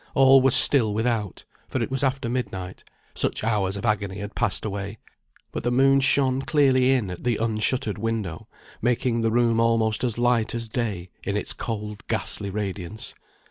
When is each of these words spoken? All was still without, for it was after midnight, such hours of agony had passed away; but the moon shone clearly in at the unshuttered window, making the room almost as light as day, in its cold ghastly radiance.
All 0.15 0.41
was 0.41 0.55
still 0.55 0.95
without, 0.95 1.45
for 1.67 1.79
it 1.79 1.91
was 1.91 2.03
after 2.03 2.27
midnight, 2.27 2.83
such 3.13 3.43
hours 3.43 3.77
of 3.77 3.85
agony 3.85 4.17
had 4.17 4.33
passed 4.33 4.65
away; 4.65 4.97
but 5.51 5.61
the 5.61 5.69
moon 5.69 5.99
shone 5.99 6.41
clearly 6.41 6.89
in 6.89 7.11
at 7.11 7.23
the 7.23 7.37
unshuttered 7.37 7.99
window, 7.99 8.47
making 8.81 9.21
the 9.21 9.29
room 9.29 9.59
almost 9.59 10.03
as 10.03 10.17
light 10.17 10.55
as 10.55 10.67
day, 10.67 11.11
in 11.23 11.37
its 11.37 11.53
cold 11.53 12.01
ghastly 12.07 12.49
radiance. 12.49 13.13